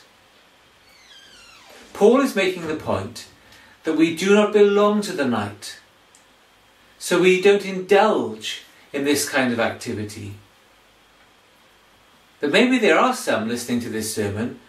Paul 1.93 2.21
is 2.21 2.35
making 2.35 2.67
the 2.67 2.75
point 2.75 3.27
that 3.83 3.95
we 3.95 4.15
do 4.15 4.33
not 4.33 4.53
belong 4.53 5.01
to 5.01 5.13
the 5.13 5.25
night, 5.25 5.79
so 6.99 7.21
we 7.21 7.41
don't 7.41 7.65
indulge 7.65 8.63
in 8.91 9.05
this 9.05 9.27
kind 9.29 9.53
of 9.53 9.59
activity. 9.59 10.33
But 12.39 12.51
maybe 12.51 12.77
there 12.77 12.99
are 12.99 13.15
some 13.15 13.47
listening 13.47 13.79
to 13.81 13.89
this 13.89 14.13
sermon 14.13 14.59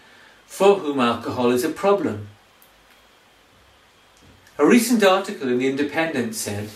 for 0.47 0.77
whom 0.77 1.01
alcohol 1.01 1.51
is 1.51 1.65
a 1.65 1.69
problem. 1.69 2.29
A 4.59 4.67
recent 4.67 5.05
article 5.05 5.49
in 5.49 5.59
The 5.59 5.69
Independent 5.69 6.35
said 6.35 6.71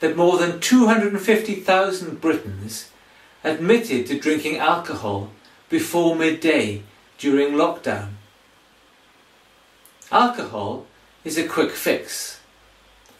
that 0.00 0.16
more 0.16 0.38
than 0.38 0.60
250,000 0.60 2.20
Britons 2.20 2.90
admitted 3.42 4.06
to 4.06 4.18
drinking 4.18 4.58
alcohol 4.58 5.30
before 5.68 6.14
midday 6.14 6.82
during 7.18 7.54
lockdown. 7.54 8.10
Alcohol 10.12 10.86
is 11.24 11.38
a 11.38 11.46
quick 11.46 11.70
fix. 11.70 12.40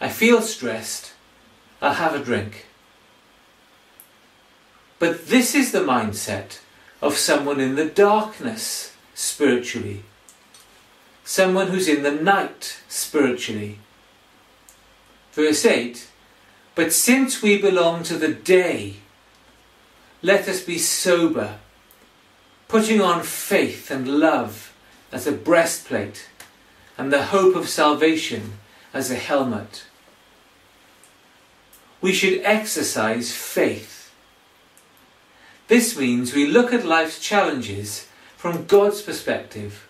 I 0.00 0.08
feel 0.08 0.42
stressed, 0.42 1.12
I'll 1.80 1.94
have 1.94 2.14
a 2.14 2.24
drink. 2.24 2.66
But 4.98 5.28
this 5.28 5.54
is 5.54 5.72
the 5.72 5.80
mindset 5.80 6.60
of 7.00 7.16
someone 7.16 7.60
in 7.60 7.76
the 7.76 7.86
darkness 7.86 8.94
spiritually, 9.14 10.02
someone 11.24 11.68
who's 11.68 11.88
in 11.88 12.02
the 12.02 12.10
night 12.10 12.80
spiritually. 12.88 13.78
Verse 15.32 15.64
8 15.64 16.08
But 16.74 16.92
since 16.92 17.42
we 17.42 17.58
belong 17.58 18.02
to 18.04 18.16
the 18.16 18.32
day, 18.32 18.96
let 20.22 20.48
us 20.48 20.62
be 20.62 20.78
sober, 20.78 21.58
putting 22.68 23.00
on 23.00 23.22
faith 23.22 23.90
and 23.90 24.20
love 24.20 24.74
as 25.12 25.26
a 25.26 25.32
breastplate, 25.32 26.28
and 26.98 27.12
the 27.12 27.26
hope 27.26 27.56
of 27.56 27.68
salvation 27.68 28.54
as 28.92 29.10
a 29.10 29.14
helmet. 29.14 29.84
We 32.00 32.12
should 32.12 32.40
exercise 32.42 33.32
faith. 33.32 33.99
This 35.70 35.96
means 35.96 36.34
we 36.34 36.48
look 36.48 36.72
at 36.72 36.84
life's 36.84 37.20
challenges 37.20 38.08
from 38.36 38.66
God's 38.66 39.02
perspective. 39.02 39.86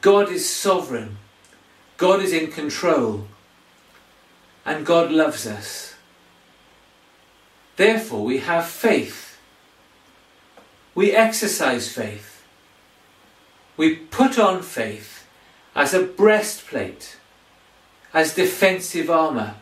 God 0.00 0.30
is 0.30 0.48
sovereign, 0.48 1.18
God 1.96 2.22
is 2.22 2.32
in 2.32 2.52
control, 2.52 3.26
and 4.64 4.86
God 4.86 5.10
loves 5.10 5.48
us. 5.48 5.96
Therefore, 7.74 8.24
we 8.24 8.38
have 8.38 8.68
faith. 8.68 9.36
We 10.94 11.10
exercise 11.10 11.90
faith. 11.90 12.44
We 13.76 13.96
put 13.96 14.38
on 14.38 14.62
faith 14.62 15.26
as 15.74 15.92
a 15.92 16.04
breastplate, 16.04 17.16
as 18.14 18.36
defensive 18.36 19.10
armour. 19.10 19.56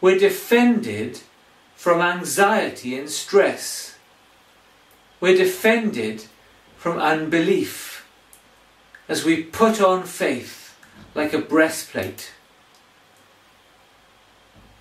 We're 0.00 0.20
defended 0.20 1.22
from 1.80 2.02
anxiety 2.02 2.94
and 2.94 3.08
stress. 3.08 3.96
We're 5.18 5.34
defended 5.34 6.26
from 6.76 6.98
unbelief 6.98 8.06
as 9.08 9.24
we 9.24 9.44
put 9.44 9.80
on 9.80 10.02
faith 10.02 10.76
like 11.14 11.32
a 11.32 11.38
breastplate. 11.38 12.32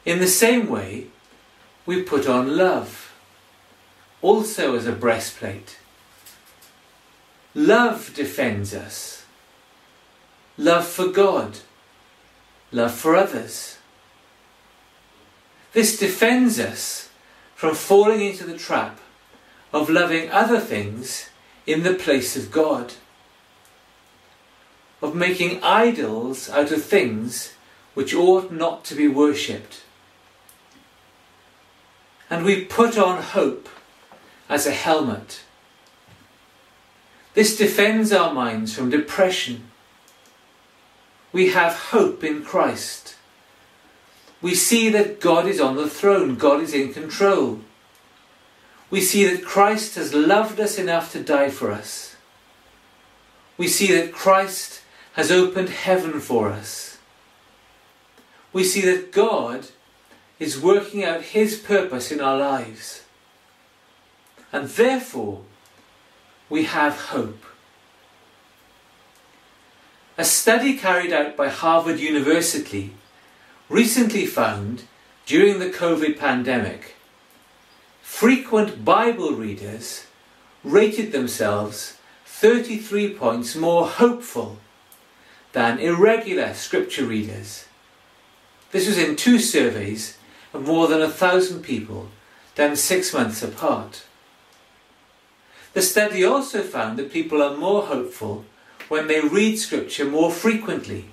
In 0.03 0.19
the 0.19 0.27
same 0.27 0.67
way, 0.67 1.07
we 1.85 2.03
put 2.03 2.27
on 2.27 2.57
love, 2.57 3.13
also 4.21 4.75
as 4.75 4.85
a 4.85 4.91
breastplate. 4.91 5.77
Love 7.55 8.13
defends 8.13 8.73
us. 8.73 9.23
Love 10.57 10.85
for 10.85 11.07
God. 11.07 11.59
Love 12.73 12.93
for 12.93 13.15
others. 13.15 13.78
This 15.73 15.97
defends 15.97 16.59
us 16.59 17.09
from 17.55 17.75
falling 17.75 18.21
into 18.21 18.43
the 18.43 18.57
trap 18.57 18.99
of 19.71 19.89
loving 19.89 20.31
other 20.31 20.59
things 20.59 21.29
in 21.65 21.83
the 21.83 21.93
place 21.93 22.35
of 22.35 22.51
God, 22.51 22.93
of 25.01 25.13
making 25.13 25.63
idols 25.63 26.49
out 26.49 26.71
of 26.71 26.83
things 26.83 27.53
which 27.93 28.13
ought 28.13 28.51
not 28.51 28.83
to 28.85 28.95
be 28.95 29.07
worshipped 29.07 29.83
and 32.29 32.45
we 32.45 32.63
put 32.65 32.97
on 32.97 33.21
hope 33.21 33.67
as 34.47 34.67
a 34.67 34.71
helmet. 34.71 35.41
This 37.33 37.57
defends 37.57 38.11
our 38.11 38.33
minds 38.33 38.73
from 38.73 38.89
depression. 38.89 39.69
We 41.31 41.49
have 41.49 41.73
hope 41.73 42.23
in 42.23 42.43
Christ. 42.43 43.15
We 44.41 44.55
see 44.55 44.89
that 44.89 45.19
God 45.19 45.47
is 45.47 45.59
on 45.59 45.75
the 45.75 45.89
throne, 45.89 46.35
God 46.35 46.61
is 46.61 46.73
in 46.73 46.93
control. 46.93 47.59
We 48.89 49.01
see 49.01 49.25
that 49.25 49.45
Christ 49.45 49.95
has 49.95 50.13
loved 50.13 50.59
us 50.59 50.77
enough 50.77 51.11
to 51.11 51.23
die 51.23 51.49
for 51.49 51.71
us. 51.71 52.15
We 53.57 53.67
see 53.67 53.93
that 53.93 54.13
Christ 54.13 54.81
has 55.13 55.31
opened 55.31 55.69
heaven 55.69 56.19
for 56.19 56.49
us. 56.49 56.97
We 58.53 58.63
see 58.63 58.81
that 58.81 59.11
God 59.11 59.67
is 60.39 60.59
working 60.59 61.03
out 61.03 61.21
His 61.21 61.57
purpose 61.57 62.11
in 62.11 62.21
our 62.21 62.37
lives. 62.37 63.03
And 64.51 64.69
therefore, 64.69 65.43
we 66.49 66.63
have 66.63 66.95
hope. 66.95 67.43
A 70.17 70.25
study 70.25 70.77
carried 70.77 71.13
out 71.13 71.37
by 71.37 71.49
Harvard 71.49 71.99
University 71.99 72.93
recently 73.69 74.25
found 74.25 74.83
during 75.25 75.59
the 75.59 75.69
COVID 75.69 76.17
pandemic, 76.17 76.95
frequent 78.01 78.83
Bible 78.83 79.33
readers 79.33 80.07
rated 80.63 81.11
themselves 81.11 81.97
33 82.25 83.13
points 83.13 83.55
more 83.55 83.85
hopeful 83.87 84.57
than 85.51 85.79
irregular 85.79 86.53
scripture 86.53 87.05
readers. 87.05 87.65
This 88.71 88.87
was 88.87 88.97
in 88.97 89.15
two 89.15 89.39
surveys 89.39 90.17
of 90.53 90.65
more 90.65 90.87
than 90.87 91.01
a 91.01 91.09
thousand 91.09 91.61
people 91.61 92.09
done 92.55 92.75
six 92.75 93.13
months 93.13 93.41
apart. 93.41 94.03
The 95.73 95.81
study 95.81 96.23
also 96.23 96.63
found 96.63 96.97
that 96.97 97.13
people 97.13 97.41
are 97.41 97.55
more 97.55 97.83
hopeful 97.83 98.45
when 98.87 99.07
they 99.07 99.21
read 99.21 99.57
Scripture 99.57 100.05
more 100.05 100.31
frequently. 100.31 101.05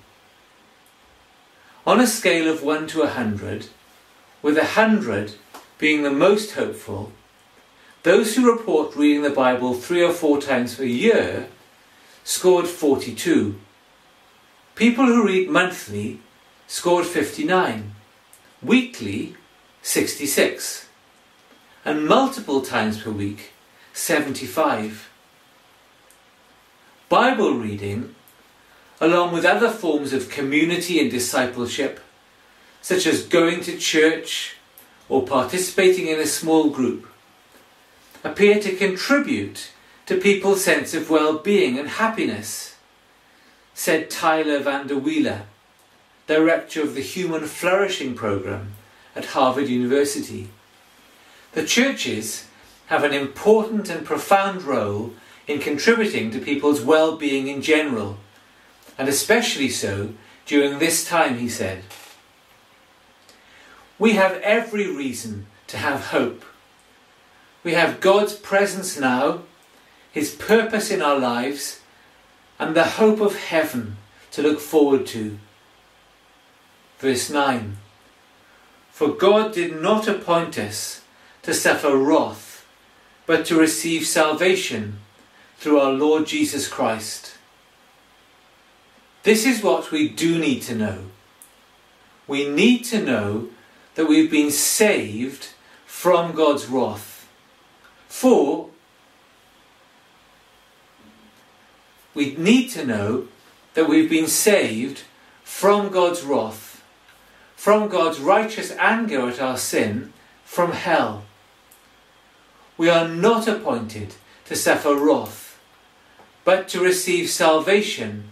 On 1.87 2.01
a 2.01 2.05
scale 2.05 2.49
of 2.49 2.63
1 2.63 2.87
to 2.87 2.99
100, 2.99 3.67
with 4.41 4.57
100 4.57 5.35
being 5.77 6.03
the 6.03 6.11
most 6.11 6.51
hopeful, 6.51 7.13
those 8.03 8.35
who 8.35 8.51
report 8.51 8.97
reading 8.97 9.21
the 9.21 9.29
Bible 9.29 9.73
three 9.73 10.03
or 10.03 10.11
four 10.11 10.41
times 10.41 10.75
per 10.75 10.83
year 10.83 11.47
scored 12.25 12.67
42. 12.67 13.57
People 14.75 15.05
who 15.05 15.25
read 15.25 15.49
monthly 15.49 16.19
scored 16.67 17.05
59 17.05 17.95
weekly 18.61 19.37
66, 19.81 20.89
and 21.85 22.05
multiple 22.05 22.59
times 22.59 23.01
per 23.01 23.11
week 23.11 23.53
75. 23.93 25.09
Bible 27.07 27.53
reading, 27.53 28.13
along 28.99 29.33
with 29.33 29.45
other 29.45 29.69
forms 29.69 30.13
of 30.13 30.29
community 30.29 30.99
and 30.99 31.11
discipleship, 31.11 31.99
such 32.81 33.05
as 33.05 33.23
going 33.23 33.61
to 33.61 33.77
church 33.77 34.55
or 35.09 35.25
participating 35.25 36.07
in 36.07 36.19
a 36.19 36.25
small 36.25 36.69
group, 36.69 37.07
appear 38.23 38.59
to 38.59 38.75
contribute 38.75 39.71
to 40.05 40.17
people's 40.17 40.63
sense 40.63 40.93
of 40.93 41.09
well-being 41.09 41.77
and 41.77 41.89
happiness, 41.89 42.75
said 43.73 44.09
Tyler 44.09 44.59
Vander 44.59 44.97
Wheeler, 44.97 45.43
director 46.25 46.81
of 46.81 46.95
the 46.95 47.01
Human 47.01 47.45
Flourishing 47.45 48.15
Programme 48.15 48.73
at 49.15 49.25
Harvard 49.25 49.67
University. 49.67 50.49
The 51.53 51.65
churches 51.65 52.47
have 52.87 53.03
an 53.03 53.13
important 53.13 53.89
and 53.89 54.05
profound 54.05 54.63
role 54.63 55.13
in 55.47 55.59
contributing 55.59 56.31
to 56.31 56.39
people's 56.39 56.81
well-being 56.81 57.47
in 57.47 57.61
general, 57.61 58.17
and 58.97 59.07
especially 59.07 59.69
so 59.69 60.13
during 60.45 60.79
this 60.79 61.07
time, 61.07 61.37
he 61.37 61.49
said. 61.49 61.83
We 63.99 64.13
have 64.13 64.39
every 64.41 64.87
reason 64.87 65.47
to 65.67 65.77
have 65.77 66.07
hope. 66.07 66.45
We 67.63 67.73
have 67.73 67.99
God's 67.99 68.33
presence 68.33 68.99
now, 68.99 69.41
His 70.11 70.33
purpose 70.33 70.91
in 70.91 71.01
our 71.01 71.19
lives, 71.19 71.81
and 72.59 72.75
the 72.75 72.83
hope 72.83 73.19
of 73.19 73.37
heaven 73.37 73.97
to 74.31 74.41
look 74.41 74.59
forward 74.59 75.05
to. 75.07 75.37
Verse 76.99 77.29
9 77.29 77.77
For 78.91 79.09
God 79.09 79.53
did 79.53 79.79
not 79.81 80.07
appoint 80.07 80.57
us 80.57 81.01
to 81.43 81.53
suffer 81.53 81.97
wrath, 81.97 82.65
but 83.25 83.45
to 83.47 83.59
receive 83.59 84.05
salvation 84.07 84.99
through 85.57 85.79
our 85.79 85.91
Lord 85.91 86.27
Jesus 86.27 86.67
Christ. 86.67 87.36
This 89.27 89.45
is 89.45 89.61
what 89.61 89.91
we 89.91 90.07
do 90.07 90.39
need 90.39 90.61
to 90.61 90.73
know. 90.73 90.99
We 92.27 92.47
need 92.47 92.85
to 92.85 93.03
know 93.03 93.49
that 93.95 94.07
we've 94.07 94.31
been 94.31 94.51
saved 94.51 95.49
from 95.85 96.31
God's 96.31 96.67
wrath. 96.67 97.27
For 98.07 98.69
we 102.13 102.35
need 102.35 102.69
to 102.69 102.85
know 102.85 103.27
that 103.73 103.89
we've 103.89 104.09
been 104.09 104.27
saved 104.27 105.03
from 105.43 105.89
God's 105.89 106.23
wrath, 106.23 106.81
from 107.57 107.89
God's 107.89 108.21
righteous 108.21 108.71
anger 108.79 109.27
at 109.27 109.41
our 109.41 109.57
sin, 109.57 110.13
from 110.45 110.71
hell. 110.71 111.25
We 112.77 112.89
are 112.89 113.09
not 113.09 113.45
appointed 113.45 114.15
to 114.45 114.55
suffer 114.55 114.95
wrath, 114.95 115.59
but 116.45 116.69
to 116.69 116.79
receive 116.79 117.29
salvation 117.29 118.26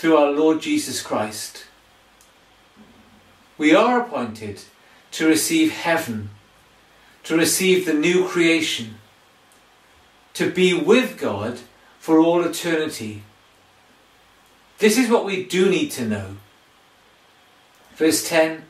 through 0.00 0.16
our 0.16 0.30
Lord 0.30 0.62
Jesus 0.62 1.02
Christ. 1.02 1.66
We 3.58 3.74
are 3.74 4.00
appointed 4.00 4.62
to 5.10 5.26
receive 5.26 5.72
heaven, 5.72 6.30
to 7.24 7.36
receive 7.36 7.84
the 7.84 7.92
new 7.92 8.26
creation, 8.26 8.94
to 10.32 10.50
be 10.50 10.72
with 10.72 11.18
God 11.18 11.58
for 11.98 12.18
all 12.18 12.42
eternity. 12.42 13.24
This 14.78 14.96
is 14.96 15.10
what 15.10 15.26
we 15.26 15.44
do 15.44 15.68
need 15.68 15.90
to 15.90 16.06
know. 16.06 16.36
Verse 17.94 18.26
10 18.26 18.64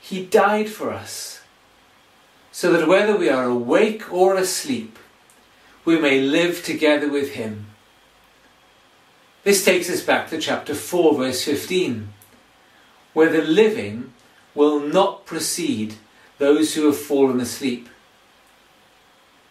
He 0.00 0.24
died 0.24 0.70
for 0.70 0.90
us, 0.94 1.42
so 2.52 2.72
that 2.72 2.88
whether 2.88 3.14
we 3.14 3.28
are 3.28 3.44
awake 3.44 4.10
or 4.10 4.34
asleep, 4.34 4.98
we 5.84 6.00
may 6.00 6.22
live 6.22 6.64
together 6.64 7.10
with 7.10 7.32
Him. 7.32 7.66
This 9.44 9.62
takes 9.62 9.90
us 9.90 10.02
back 10.02 10.30
to 10.30 10.38
chapter 10.38 10.74
4, 10.74 11.16
verse 11.16 11.44
15, 11.44 12.08
where 13.12 13.30
the 13.30 13.42
living 13.42 14.14
will 14.54 14.80
not 14.80 15.26
precede 15.26 15.96
those 16.38 16.74
who 16.74 16.86
have 16.86 16.96
fallen 16.98 17.40
asleep. 17.40 17.90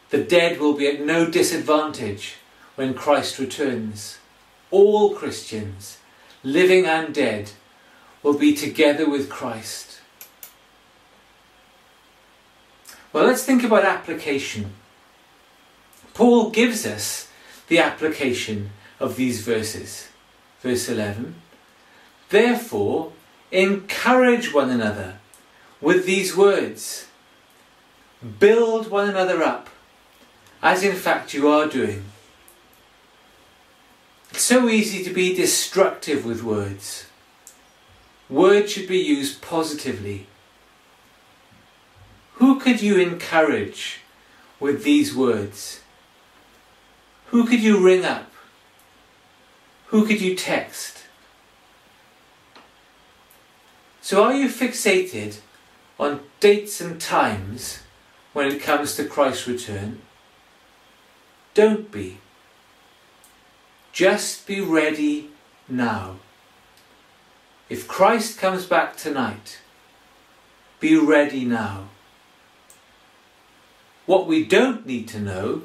The 0.10 0.24
dead 0.24 0.60
will 0.60 0.74
be 0.74 0.88
at 0.88 1.00
no 1.00 1.30
disadvantage 1.30 2.38
when 2.74 2.96
Christ 2.96 3.38
returns. 3.38 4.18
All 4.72 5.14
Christians, 5.14 6.00
living 6.42 6.88
and 6.88 7.14
dead, 7.14 7.52
will 8.24 8.38
be 8.38 8.56
together 8.56 9.08
with 9.08 9.30
Christ. 9.30 10.00
Well, 13.12 13.26
let's 13.26 13.46
think 13.46 13.64
about 13.64 13.86
application. 13.86 14.74
Paul 16.16 16.50
gives 16.50 16.84
us 16.84 17.30
the 17.68 17.78
application 17.78 18.72
of 19.04 19.18
these 19.18 19.42
verses. 19.42 20.08
Verse 20.62 20.88
11 20.88 21.36
Therefore, 22.30 23.12
encourage 23.52 24.54
one 24.54 24.70
another 24.70 25.18
with 25.82 26.06
these 26.06 26.36
words, 26.36 27.08
build 28.40 28.90
one 28.90 29.10
another 29.10 29.44
up, 29.44 29.68
as 30.62 30.84
in 30.84 30.96
fact 30.96 31.34
you 31.34 31.50
are 31.50 31.68
doing. 31.68 32.06
It's 34.32 34.44
so 34.44 34.70
easy 34.70 35.04
to 35.04 35.14
be 35.14 35.36
destructive 35.36 36.26
with 36.26 36.42
words. 36.42 37.06
Words 38.30 38.72
should 38.72 38.88
be 38.88 38.98
used 38.98 39.42
positively. 39.42 40.28
Who 42.36 42.60
could 42.60 42.82
you 42.82 42.98
encourage 42.98 44.00
with 44.62 44.84
these 44.84 45.14
words? 45.14 45.82
Who 47.28 47.46
could 47.46 47.62
you 47.62 47.86
ring 47.86 48.06
up? 48.06 48.33
Who 49.94 50.08
could 50.08 50.22
you 50.22 50.36
text? 50.36 51.04
So 54.02 54.24
are 54.24 54.34
you 54.34 54.48
fixated 54.50 55.38
on 56.00 56.22
dates 56.40 56.82
and 56.82 57.00
times 57.00 57.84
when 58.34 58.48
it 58.48 58.60
comes 58.60 58.96
to 58.96 59.06
Christ's 59.06 59.48
return? 59.48 60.02
Don't 61.54 61.92
be. 61.92 62.18
Just 63.92 64.48
be 64.48 64.62
ready 64.62 65.30
now. 65.70 66.16
If 67.70 67.88
Christ 67.88 68.40
comes 68.40 68.66
back 68.66 68.98
tonight, 68.98 69.60
be 70.80 70.98
ready 70.98 71.46
now. 71.46 71.90
What 74.08 74.26
we 74.26 74.44
don't 74.44 74.88
need 74.88 75.08
to 75.10 75.20
know, 75.20 75.62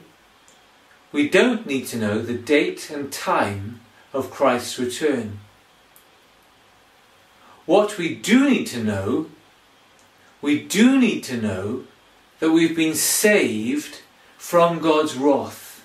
we 1.12 1.30
don't 1.30 1.64
need 1.64 1.86
to 1.86 1.96
know 1.96 2.20
the 2.20 2.36
date 2.36 2.90
and 2.90 3.10
time 3.10 3.80
of 4.18 4.30
Christ's 4.30 4.78
return. 4.78 5.38
What 7.66 7.98
we 7.98 8.14
do 8.14 8.48
need 8.48 8.66
to 8.68 8.82
know, 8.82 9.26
we 10.40 10.62
do 10.62 10.98
need 10.98 11.22
to 11.24 11.40
know 11.40 11.84
that 12.40 12.50
we've 12.50 12.76
been 12.76 12.94
saved 12.94 14.02
from 14.36 14.78
God's 14.78 15.14
wrath 15.16 15.84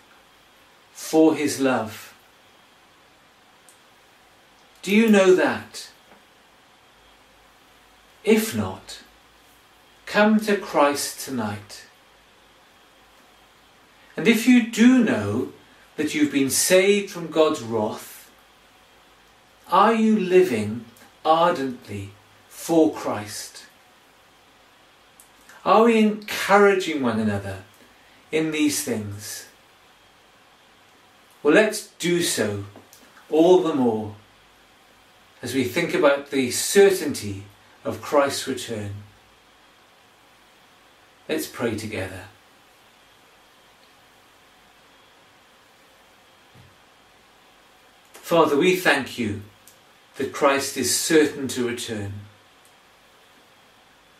for 0.91 1.36
His 1.36 1.60
love. 1.60 2.13
Do 4.82 4.96
you 4.96 5.10
know 5.10 5.36
that? 5.36 5.89
If 8.24 8.56
not, 8.56 9.02
come 10.06 10.39
to 10.41 10.56
Christ 10.56 11.26
tonight. 11.26 11.86
And 14.15 14.28
if 14.28 14.48
you 14.48 14.67
do 14.67 15.04
know 15.04 15.52
that 15.96 16.13
you've 16.13 16.32
been 16.32 16.50
saved 16.50 17.12
from 17.12 17.28
God's 17.28 17.62
wrath, 17.62 18.12
are 19.71 19.93
you 19.93 20.19
living 20.19 20.86
ardently 21.26 22.12
for 22.47 22.93
Christ? 22.93 23.65
Are 25.65 25.86
we 25.86 25.97
encouraging 25.97 27.02
one 27.02 27.19
another 27.19 27.63
in 28.32 28.52
these 28.52 28.84
things? 28.84 29.47
Well, 31.41 31.54
let's 31.54 31.88
do 31.99 32.21
so 32.21 32.65
all 33.30 33.62
the 33.62 33.73
more 33.73 34.15
as 35.41 35.54
we 35.54 35.63
think 35.63 35.93
about 35.93 36.32
the 36.32 36.52
certainty 36.52 37.43
of 37.84 38.02
Christ's 38.02 38.47
return. 38.47 38.93
Let's 41.28 41.47
pray 41.47 41.76
together. 41.76 42.26
Father, 48.13 48.58
we 48.58 48.76
thank 48.76 49.19
you 49.19 49.41
that 50.17 50.34
Christ 50.34 50.78
is 50.78 50.97
certain 50.97 51.47
to 51.49 51.67
return. 51.67 52.13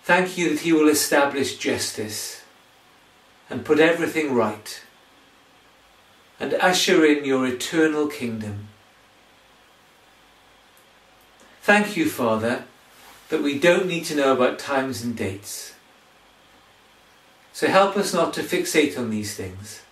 Thank 0.04 0.38
you 0.38 0.50
that 0.50 0.62
he 0.62 0.74
will 0.74 0.90
establish 0.90 1.58
justice 1.58 2.44
and 3.50 3.64
put 3.64 3.80
everything 3.80 4.34
right 4.34 4.84
and 6.40 6.54
usher 6.56 7.06
in 7.06 7.24
your 7.24 7.48
eternal 7.48 8.08
kingdom. 8.08 8.68
Thank 11.62 11.96
you, 11.96 12.10
Father, 12.10 12.66
that 13.30 13.42
we 13.42 13.58
don't 13.58 13.88
need 13.88 14.04
to 14.06 14.16
know 14.16 14.34
about 14.34 14.60
times 14.60 15.02
and 15.04 15.16
dates. 15.16 15.74
So 17.54 17.68
help 17.68 17.96
us 17.96 18.14
not 18.14 18.34
to 18.34 18.42
fixate 18.42 18.98
on 18.98 19.10
these 19.10 19.36
things. 19.36 19.84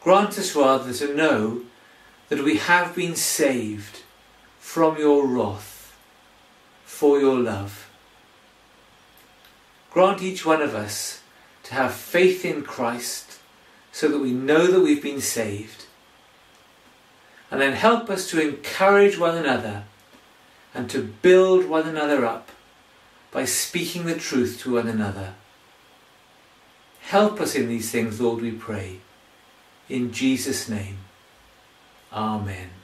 Grant 0.00 0.38
us 0.38 0.56
rather 0.56 0.92
to 0.92 1.14
know 1.14 1.62
that 2.30 2.44
we 2.44 2.56
have 2.56 2.94
been 2.94 3.16
saved 3.16 4.02
from 4.58 4.96
your 4.96 5.26
wrath 5.26 5.96
for 6.84 7.18
your 7.18 7.36
love. 7.36 7.90
Grant 9.90 10.22
each 10.22 10.46
one 10.46 10.62
of 10.62 10.74
us 10.74 11.22
to 11.64 11.74
have 11.74 11.92
faith 11.92 12.44
in 12.44 12.62
Christ 12.62 13.40
so 13.90 14.08
that 14.08 14.20
we 14.20 14.32
know 14.32 14.68
that 14.68 14.80
we've 14.80 15.02
been 15.02 15.20
saved. 15.20 15.86
And 17.50 17.60
then 17.60 17.72
help 17.72 18.08
us 18.08 18.30
to 18.30 18.40
encourage 18.40 19.18
one 19.18 19.36
another 19.36 19.82
and 20.72 20.88
to 20.90 21.02
build 21.02 21.68
one 21.68 21.88
another 21.88 22.24
up 22.24 22.50
by 23.32 23.44
speaking 23.44 24.06
the 24.06 24.14
truth 24.14 24.60
to 24.60 24.74
one 24.74 24.86
another. 24.86 25.34
Help 27.00 27.40
us 27.40 27.56
in 27.56 27.68
these 27.68 27.90
things, 27.90 28.20
Lord, 28.20 28.40
we 28.40 28.52
pray. 28.52 29.00
In 29.88 30.12
Jesus' 30.12 30.68
name. 30.68 30.98
Amen. 32.12 32.79